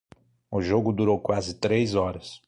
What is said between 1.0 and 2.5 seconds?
quase três horas